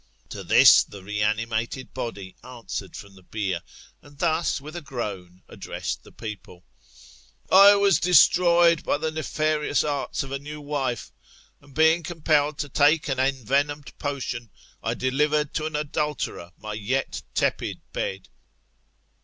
To 0.29 0.43
this 0.43 0.81
[the 0.83 1.03
reanimated 1.03 1.93
body] 1.93 2.35
answered 2.43 2.95
from 2.95 3.13
the 3.13 3.21
bier, 3.21 3.61
and 4.01 4.17
thus, 4.17 4.59
with 4.59 4.75
a 4.75 4.81
groan, 4.81 5.43
addressed 5.47 6.01
the 6.01 6.11
people: 6.11 6.65
I 7.51 7.75
was 7.75 7.99
destroyed 7.99 8.81
by 8.83 8.97
the 8.97 9.11
nefarious 9.11 9.83
arts 9.83 10.23
of 10.23 10.31
a 10.31 10.39
new 10.39 10.59
wife, 10.59 11.11
and 11.61 11.75
being 11.75 12.01
compelled 12.01 12.57
to 12.57 12.67
take 12.69 13.09
an 13.09 13.19
envenomed 13.19 13.95
potion, 13.99 14.49
I 14.81 14.95
delivered 14.95 15.53
to 15.53 15.67
an 15.67 15.75
adulterer 15.75 16.51
my 16.57 16.73
yet 16.73 17.21
tepid 17.35 17.79
bed. 17.93 18.27